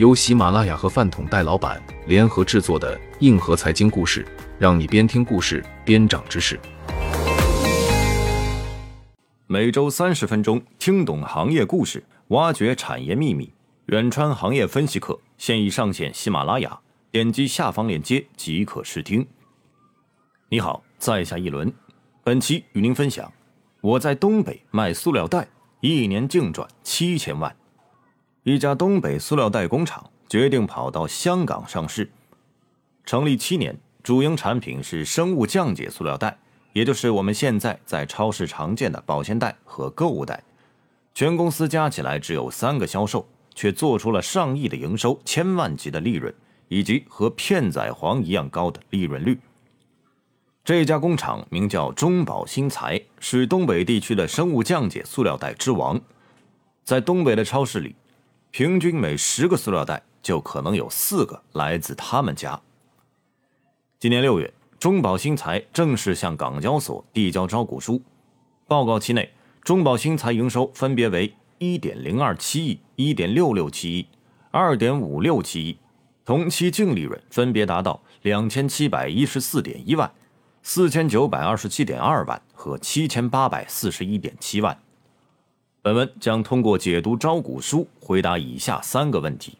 [0.00, 4.26] 由喜马拉雅和饭桶戴老板联合制作的硬核财经故事，
[4.58, 6.58] 让你边听故事边长知识。
[9.46, 13.52] 每周三十分钟，听懂行业故事，挖掘产业秘密。
[13.88, 16.80] 远川行业分析课现已上线喜马拉雅，
[17.10, 19.26] 点击下方链接即可试听。
[20.48, 21.70] 你好，在下一轮，
[22.24, 23.30] 本期与您分享：
[23.82, 25.46] 我在东北卖塑料袋，
[25.82, 27.54] 一年净赚七千万。
[28.42, 32.10] 一家东北塑料袋工厂决定跑到香港上市。
[33.04, 36.38] 成立七年，主营产品是生物降解塑料袋，
[36.72, 40.42] 也就是我们现在在超市常见的保鲜袋和购物袋。
[41.14, 46.34] 全公司加起来只有三个销售，却做出了上亿的营收、千万级的利润，
[46.68, 49.38] 以及和片仔癀一样高的利润率。
[50.64, 56.00] 这家工厂名叫中宝新材，是东北地区的生物降解塑料袋之王。
[56.84, 57.94] 在东北的超市里，
[58.50, 62.60] 平均每十个塑料袋就可能有四个来自他们家。
[64.00, 68.02] 今年六月，中宝新材正式向港交所递交招股书。
[68.66, 69.30] 报告期内，
[69.62, 74.06] 中宝新材营收分别为一点零二七亿、一点六六七亿、
[74.50, 75.78] 二点五六七亿，
[76.24, 80.10] 同期净利润分别达到两千七百一十四点一万。
[80.62, 84.76] 四千九百二十七点二万和七千八百四十一点七万。
[85.82, 89.56] 本文将通过解读招股书回答以下三个问题：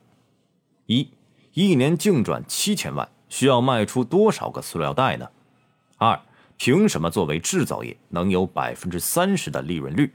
[0.85, 1.09] 一、
[1.55, 5.31] 一年净赚七千万，需要卖出多少个塑料袋呢？
[5.97, 6.21] 二、
[6.59, 10.13] 凭什么作为制造业能有百分之三十的利润率？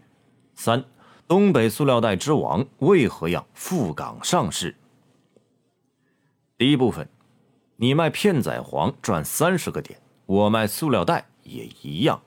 [0.53, 0.83] 三、
[1.27, 4.75] 东北塑料袋之王为何要赴港上市？
[6.55, 7.09] 第一部分，
[7.77, 9.99] 你卖片仔癀赚三十个点。
[10.27, 12.21] 我卖塑料袋也一样。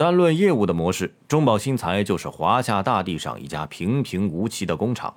[0.00, 5.14] 单论业务的模式，中宝新材就是华夏大地上一家平平无奇的工厂，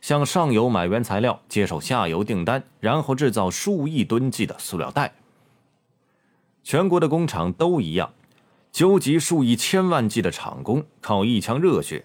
[0.00, 5.14] 向上游买原材料，接受下游订单，然后制造数亿吨计的塑料袋。
[6.64, 8.12] 全国的工厂都一样，
[8.72, 12.04] 纠集数以千万计的厂工，靠一腔热血，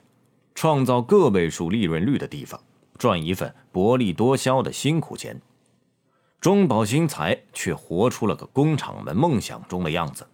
[0.54, 2.62] 创造个位数利润率的地方，
[3.00, 5.42] 赚一份薄利多销的辛苦钱。
[6.40, 10.28] 中宝新材却活出了个工厂们梦想中的样子：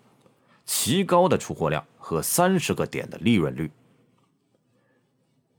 [0.66, 3.72] 奇高的出货量和三十个点的利润率。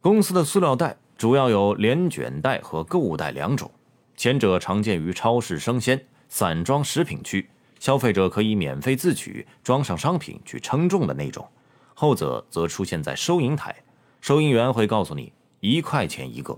[0.01, 3.69] 公司的塑料袋主要有连卷袋和购物袋两种，
[4.17, 11.45] 前者常见于超市生鲜、散装食品区，消费者可以免费自取，装上商品去称重的那种；
[11.95, 13.75] 后者则出现在收银台，
[14.21, 16.57] 收银员会告诉你一块钱一个。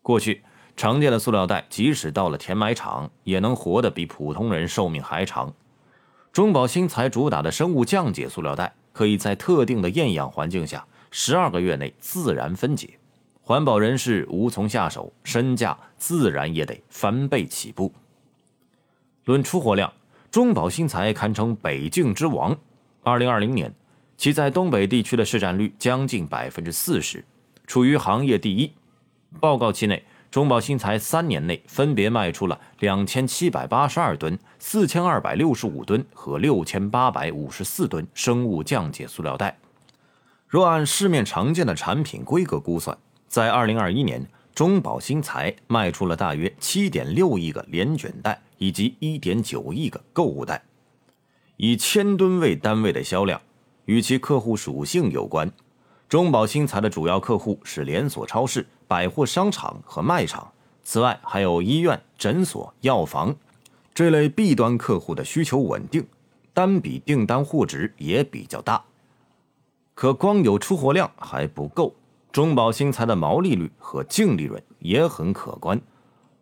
[0.00, 0.44] 过去。
[0.74, 5.52] 常见的塑料袋，即使到了填埋场，也能活得比普通人寿命还长。
[6.32, 12.98] 中宝新材主打的生物降解塑料袋，可以在特定的厌氧环境下，十二个月内自然分解，
[13.42, 17.92] 环保人士无从下手，身价自然也得翻倍起步。
[19.24, 19.92] 论出货量，
[20.30, 22.56] 中宝新材堪称北境之王。
[23.02, 23.74] 二零二零年，
[24.16, 27.24] 其在东北地区的市占率将近百分之四十，
[27.66, 28.72] 处于行业第一。
[29.40, 30.04] 报告期内。
[30.32, 39.58] 中宝新材三年内分别卖出了两千七百八十二吨、四千二百六十五吨和六千八百五十四吨生物降解塑料袋。
[40.48, 42.96] 若按市面常见的产品规格估算，
[43.28, 50.62] 在二零二一年，中宝新材卖出了大约七点六亿个连卷袋以及一点九亿个购物袋。
[51.58, 53.38] 以千吨为单位的销量，
[53.84, 55.52] 与其客户属性有关。
[56.08, 60.52] 中宝新材的主要客户是连锁超市、百货商场和卖场，
[60.84, 63.34] 此外还有医院、诊所、药房
[63.94, 66.06] 这类 B 端客户的需求稳定，
[66.52, 68.84] 单笔订单货值也比较大。
[69.94, 71.94] 可光有出货量还不够，
[72.30, 75.80] 中宝新材的毛利率和净利润也很可观。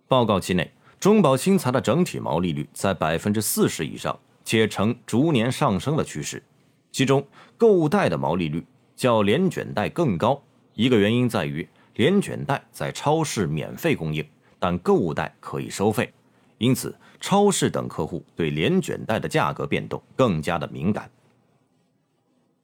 [0.09, 6.43] 报告期内，中宝新材的整体毛利率在百分之四十以上，且呈逐年上升的趋势，
[6.91, 7.25] 其中
[7.57, 8.67] 购物袋的毛利率。
[8.97, 10.43] 较连卷袋更高，
[10.75, 11.67] 一个原因在于
[12.01, 14.27] 连卷袋在超市免费供应，
[14.59, 16.11] 但购物袋可以收费，
[16.57, 21.11] 因此超市等客户对连卷袋的价格变动更加的敏感。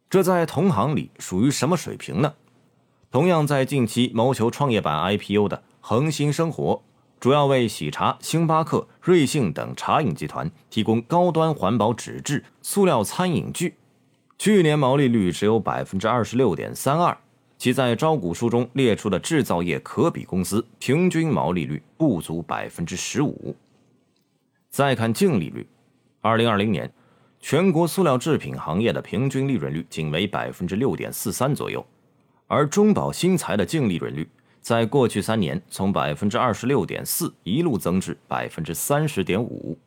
[0.08, 2.32] 这在同行里属于什么水平呢？
[3.10, 6.82] 同样在近期谋求创业板 IPO 的恒星生活，
[7.20, 13.74] 主要为喜茶、星巴克、瑞幸等茶饮集团提供高端环保纸质塑料餐饮具。
[14.38, 17.18] 去年毛利率只有百分之二十六点三二，
[17.58, 23.56] 其在招股书中列出的制造业可比公司平均毛利率不足百分之十五。
[24.68, 25.66] 再看净利率，
[26.20, 26.90] 二零二零年
[27.40, 31.84] 全国塑料制品行业的平均利润率仅为百分之六点四三左右，
[32.46, 34.28] 而中宝新材的净利润率
[34.60, 39.78] 在过去三年从百分之二十六点四一路增至百分之三十点五。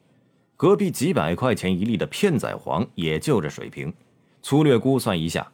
[0.57, 3.93] 隔壁几百块钱一粒的片仔癀也就这水平。
[4.41, 5.49] 粗略估算一下，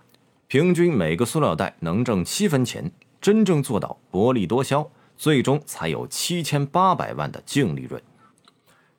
[0.48, 4.88] 平均每个塑料袋能挣七分钱，真正做到薄利多销，
[5.18, 8.00] 最终才有七千八百万的净利润。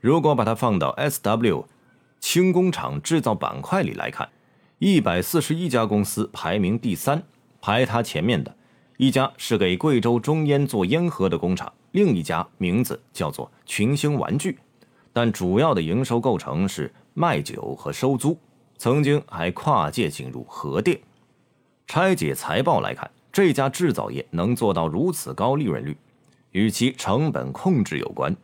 [0.01, 1.65] 如果把它放到 SW
[2.19, 4.29] 轻工厂制造板块里来看，
[4.81, 7.23] 一百四十一家公司排名第三，
[7.61, 8.57] 排它前面的
[8.97, 14.59] 一家是给贵州中烟做烟盒的工厂，另一家名字叫做群星玩具。
[15.13, 18.37] 但主要的营收构成是卖酒和收租，
[18.77, 20.99] 曾经还跨界进入核电。
[21.87, 25.97] 拆解财报来看，这家制造业能做到如此高利润率，
[26.51, 28.37] 与其成本控制有关。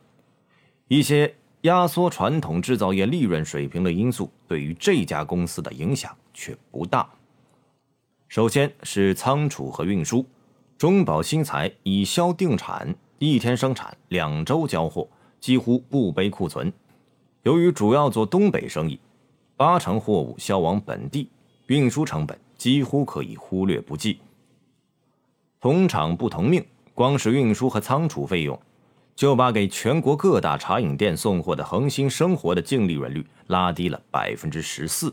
[0.88, 7.08] 一些压缩传统制造业利润水平的因素，对于这家公司的影响却不大。
[8.28, 10.24] 首先是仓储和运输，
[10.78, 15.08] 中宝新材以销定产，一天生产，两周交货。
[15.40, 16.72] 几乎不背库存，
[17.42, 19.00] 由于主要做东北生意，
[19.56, 21.28] 八成货物销往本地，
[21.66, 24.20] 运输成本几乎可以忽略不计。
[25.60, 26.64] 同厂不同命，
[26.94, 28.56] 光是运输和仓储费用，
[29.16, 35.12] 就把给全国各大茶饮店送货的恒星生活的净利润率拉低了百分之十四。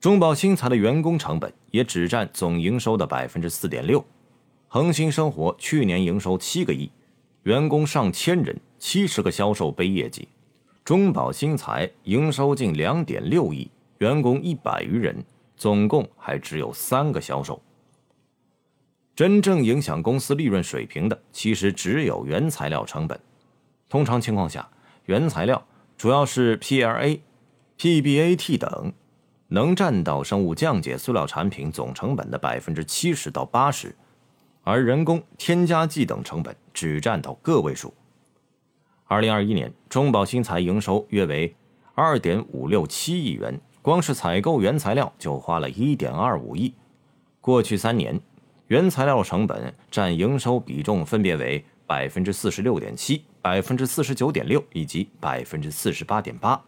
[0.00, 4.04] 中宝新材的员工成本也只占总营收的百分之四点六，
[4.66, 6.90] 恒星生活去年营收七个亿，
[7.44, 8.60] 员工上千人。
[8.80, 10.26] 七十个销售杯业绩，
[10.84, 15.24] 中宝新材营收近两点六亿，员工一百余人，
[15.60, 17.60] 总共还只有三个销售。
[19.14, 23.20] 真正影响公司利润水平的，其实只有原材料成本。
[23.86, 24.66] 通常情况下，
[25.04, 25.62] 原材料
[25.98, 27.20] 主要是 PLA、
[27.76, 28.90] PBAT 等，
[29.48, 33.94] 能占到生物降解塑料产品总成本的百分之七十到八十，
[34.62, 37.92] 而人工、添加剂等成本只占到个位数。
[39.04, 41.54] 二零二一年，中宝新材营收约为
[41.94, 43.60] 二点五六七亿元，
[43.90, 46.72] 光是采购原材料就花了一点二五亿。
[47.40, 48.16] 过去三年，
[48.68, 56.62] 原材料成本占营收比重分别为百分之四十六点七、百分之四十九点六以及百分之四十八点八。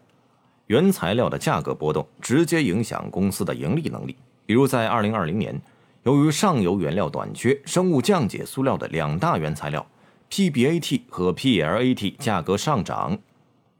[0.67, 4.17] 原材料的价格波动直接影响公司的盈利能力。
[4.45, 5.57] 比如在二零二零年，
[6.03, 9.85] 由于上游原料短缺，生物降解塑料的两大原材料。
[10.29, 13.17] PBAT 和 PLAT 价格上涨，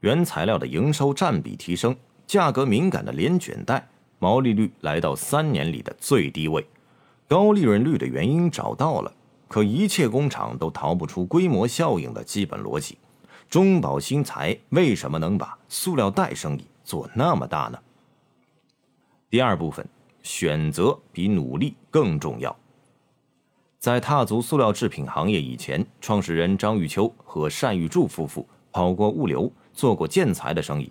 [0.00, 1.94] 原材料的营收占比提升，
[2.26, 3.88] 价格敏感的连卷袋
[4.18, 6.66] 毛利率来到三年里的最低位，
[7.28, 9.12] 高利润率的原因找到了，
[9.48, 12.98] 可一切工厂都逃不出规模效应的基本逻辑。
[13.50, 17.78] 中宝新材为什么能把塑料袋生意做那么大呢？
[19.28, 19.86] 第二部分，
[20.22, 22.56] 选择比努力更重要。
[23.78, 30.90] 在踏足塑料制品行业以前，创始人张玉秋和单玉柱夫妇跑过物流，做过建材的生意。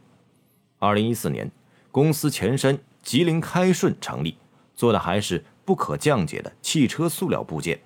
[0.83, 1.49] 二零一四年，
[1.91, 4.35] 公司前身吉林开顺成立，
[4.75, 7.79] 做的还是不可降解的汽车塑料部件。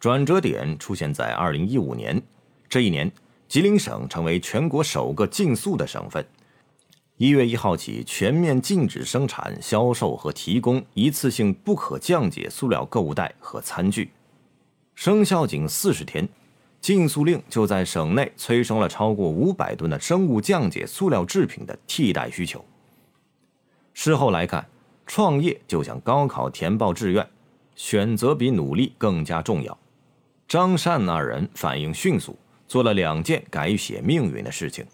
[0.00, 2.22] 转折点出现在二零一五年，
[2.66, 3.12] 这一年，
[3.46, 6.26] 吉林省成为全国首个禁塑的省份。
[7.18, 14.10] 一月一号起，全面禁止生产、销售和提供一次性不可降解塑料购物袋和餐具。
[14.94, 16.26] 生效仅四十天，
[16.84, 22.62] 禁塑令就在省内催生了超过五百吨的生物降解塑料制品的替代需求。
[23.94, 24.68] 事后来看，
[25.06, 27.26] 创业就像高考填报志愿，
[27.74, 29.78] 选择比努力更加重要。
[30.46, 32.36] 张善二人反应迅速，
[32.68, 34.84] 做了两件改写命运的事情。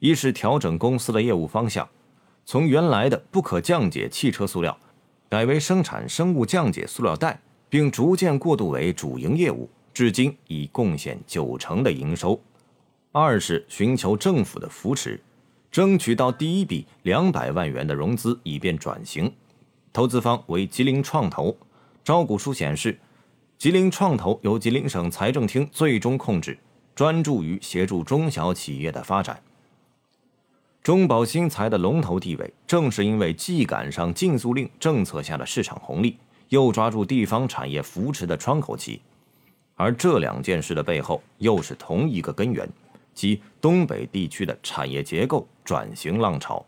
[0.00, 1.88] 一是调整公司的业务方向，
[2.44, 4.76] 从原来的不可降解汽车塑料，
[5.28, 12.38] 改为生产生物降解塑料袋，并逐渐过渡为主营业务，至今已贡献九成的营收。
[13.12, 15.22] 二是寻求政府的扶持，
[15.70, 19.32] 争取到第一笔两百万元的融资，以便转型。
[19.92, 21.56] 投资方为吉林创投，
[22.02, 22.98] 招股书显示，
[23.56, 26.58] 吉林创投由吉林省财政厅最终控制，
[26.96, 29.40] 专注于协助中小企业的发展。
[30.82, 39.00] 中宝新材的龙头地位，正是因为既赶上禁塑令政策下的市场红利，又抓住地方产业扶持的窗口期。
[39.76, 42.68] 而这两件事的背后，又是同一个根源，
[43.12, 46.64] 即东北地区的产业结构转型浪潮。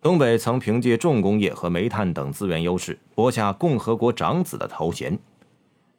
[0.00, 5.16] 东北曾凭借重工业和煤炭等资源优势，博下“共和国长子”的头衔，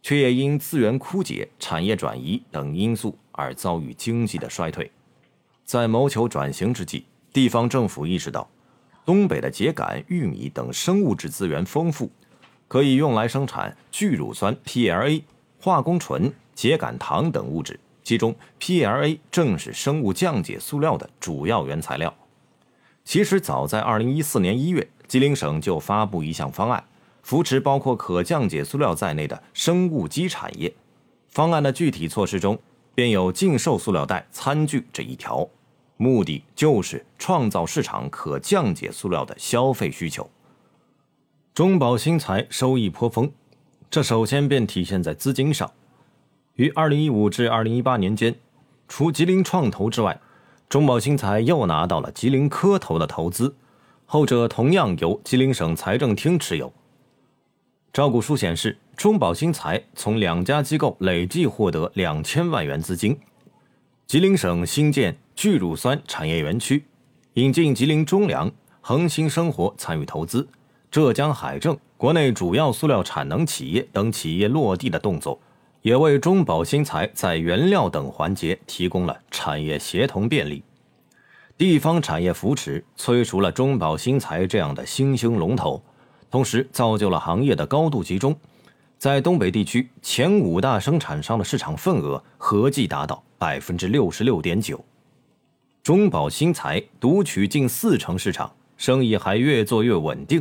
[0.02, 4.92] 却也因资源枯竭、产业转移等因素而遭遇经济的衰退。
[5.64, 8.50] 在谋求转型之际，地方政府意识到，
[9.06, 12.12] 东北的秸秆、玉米等生物质资源丰富，
[12.68, 15.24] 可以用来生产聚乳酸 （PLA）、
[15.64, 22.14] 化工醇、秸秆糖等物质，其中 PLA 正是生物降解塑料的主要原材料。
[23.06, 26.84] 其实，早在2014年1月，吉林省就发布一项方案，
[27.22, 30.74] 扶持包括可降解塑料在内的生物基产业。
[31.30, 32.60] 方案的具体措施中，
[32.94, 35.48] 便有禁售塑料袋、餐具这一条，
[35.96, 40.30] 目的就是创造市场可降解塑料的消费需求。
[41.54, 43.32] 中宝新材收益颇丰，
[43.94, 45.72] 这首先便体现在资金上。
[46.56, 48.34] 于2015至2018年间，
[48.88, 50.20] 除吉林创投之外，
[50.68, 53.56] 中宝新材又拿到了吉林科投的投资，
[54.08, 56.74] 后者同样由吉林省财政厅持有。
[57.94, 63.20] 招股书显示，中宝新材从两家机构累计获得两千万元资金，
[64.08, 66.84] 吉林省新建聚乳酸产业园区，
[67.36, 70.48] 引进吉林中粮、恒星生活参与投资。
[70.94, 75.40] 浙江海政、国内主要塑料产能企业等企业落地的动作，
[75.82, 80.62] 也为中宝新材在原料等环节提供了产业协同便利。
[81.58, 85.82] 地方产业扶持催熟了中宝新材这样的新兴龙头，
[86.30, 88.36] 同时造就了行业的高度集中。
[89.00, 94.80] 在东北地区，前五大生产商的市场份额合计达到百分之六十六点九，
[95.82, 100.40] 中宝新材独取近四成市场，生意还越做越稳定。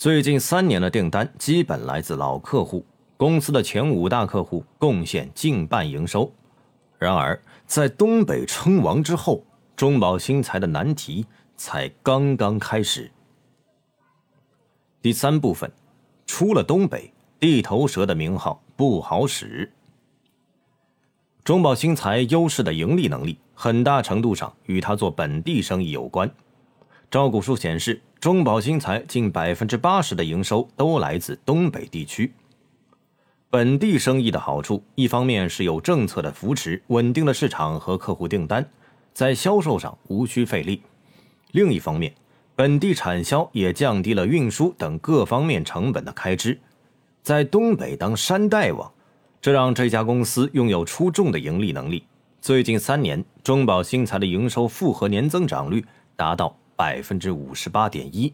[0.00, 2.86] 最近三年的订单基本来自老客户，
[3.18, 6.32] 公司的前五大客户贡献近半营收。
[6.98, 9.44] 然而，在东北称王之后，
[9.76, 13.10] 中宝新材的难题才刚刚开始。
[15.02, 15.70] 第三部分，
[16.24, 19.70] 出了东北，地头蛇的名号不好使。
[21.44, 26.30] 中宝新材优势的盈利能力，很大程度上与它做本地生意有关。
[27.10, 28.00] 招股书显示。
[28.20, 32.30] 中宝新材近百分之八十的营收都来自东北地区。
[33.48, 38.68] 本地生意的好处，一方面是有政策的扶持，稳定的市场和客户订单，
[39.14, 40.82] 在销售上无需费力；
[41.52, 42.14] 另一方面，
[42.54, 46.60] 本地产销也降低了运输等各方面成本的开支，
[47.22, 48.92] 在东北当山大王，
[49.40, 52.04] 这让这家公司拥有出众的盈利能力。
[52.42, 55.82] 最近三年，中宝新材的营收复合年增长率
[56.16, 56.54] 达到。
[56.80, 58.32] 百分之五十八点一，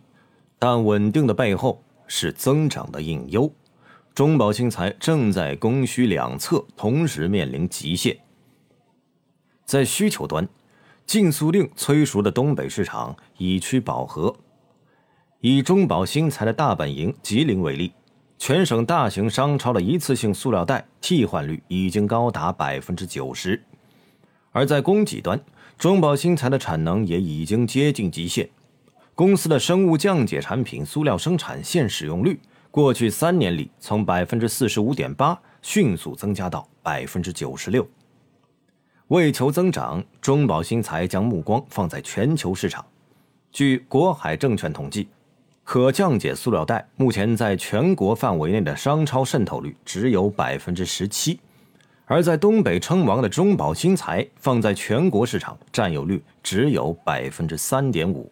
[0.57, 3.53] 但稳定的背后是增长的隐忧。
[4.15, 8.17] 中宝新材正在供需两侧同时面临极限。
[9.65, 10.49] 在需求端，
[11.05, 14.37] 禁塑令催熟的东北市场已趋饱和。
[15.41, 17.93] 以中宝新材的大本营吉林为例，
[18.39, 23.61] 全省大型商超的一次性塑料袋替换率已经高达百分之九十，
[24.53, 25.45] 而在供给端。
[25.79, 28.49] 中宝新材的产能也已经接近极限，
[29.15, 32.41] 公司的生物降解产品塑料生产线使用率，
[32.71, 37.87] 过去三年里从百分之四十五点八迅速增加到百分之九十六。
[39.09, 42.83] 为求增长，中宝新材将目光放在全球市场。
[43.53, 45.09] 据国海证券统计，
[45.63, 51.39] 可降解塑料袋目前在全国范围内的商超渗透率只有百分之十七。
[52.07, 58.31] 而在东北称王的中宝新材，放在全国市场占有率只有百分之三点五。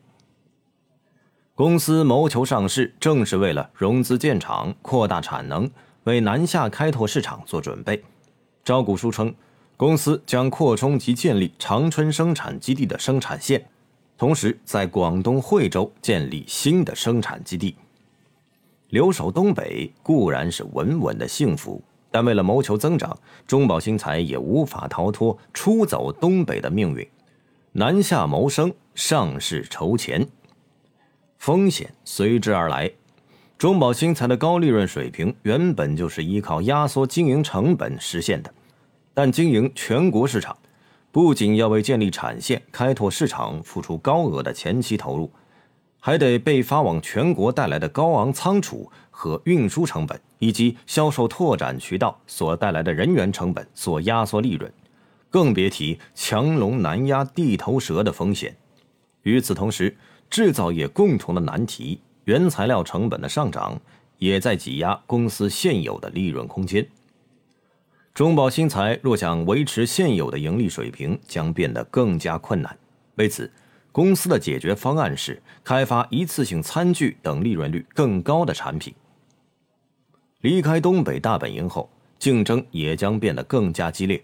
[1.56, 5.68] 公司谋求上市，正是为了融资建厂、扩大产能，
[6.04, 8.02] 为南下开拓市场做准备。
[8.64, 9.34] 招股书称，
[9.76, 13.64] 公司将扩充及建立长春生产基地的生产线，
[14.16, 17.74] 同时在广东惠州建立新的生产基地。
[18.90, 21.82] 留守东北固然是稳稳的幸福。
[22.14, 27.04] 但为了谋求增长，中宝新材也无法逃脱出走东北的命运。
[27.72, 30.24] 南下谋生，上市筹钱，
[31.38, 32.88] 风险随之而来。
[33.58, 38.54] 中宝新材的高利润水平原本就是依靠压缩经营成本实现的，
[39.12, 40.56] 但经营全国市场，
[41.10, 45.28] 不仅要为建立产线、开拓市场付出高额的前期投入，
[45.98, 50.20] 还得被发往全国带来的高昂仓储和运输成本。
[50.40, 54.70] 以及销售拓展渠道所带来的人员成本所压缩利润，
[55.30, 58.54] 更别提强龙难压地头蛇的风险。
[59.22, 59.96] 与此同时，
[60.28, 63.80] 制造业共同的难题——原材料成本的上涨，
[64.18, 66.86] 也在挤压公司现有的利润空间。
[68.12, 72.76] 中宝新材若想维持现有的盈利水平，将变得更加困难。
[73.14, 73.50] 为此，
[73.92, 78.94] 公司的解决方案是开发一次性餐具等利润率更高的产品。
[80.44, 84.22] 离开东北大本营后，竞争也将变得更加激烈。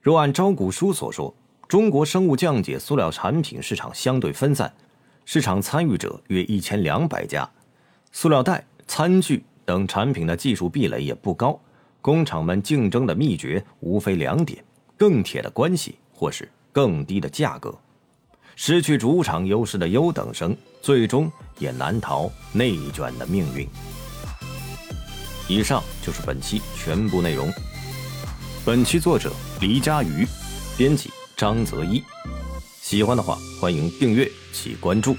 [0.00, 1.34] 若按招股书所说，
[1.66, 4.72] 中国生物降解塑料产品市场相对分散，
[5.24, 7.50] 市场参与者约一千两百家，
[8.12, 11.60] 塑料袋、餐具等产品的技术壁垒也不高，
[12.00, 14.64] 工厂们竞争的秘诀无非两点：
[14.96, 17.76] 更铁的关系，或是更低的价格。
[18.54, 21.28] 失去主场优势的优等生，最终
[21.58, 23.66] 也难逃内卷的命运。
[25.50, 27.52] 以上就是本期全部内容。
[28.64, 30.24] 本期作者黎佳瑜，
[30.78, 32.00] 编辑张泽一。
[32.80, 35.16] 喜欢的话，欢迎订阅及关注。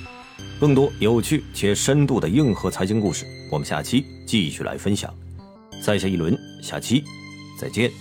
[0.58, 5.14] 更多有趣且深度的硬核财经故事，我们下期继续来分享。
[5.84, 6.34] 在下一轮，
[6.64, 7.04] 下期
[7.60, 7.92] 再见。